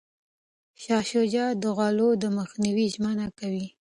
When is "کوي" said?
3.39-3.65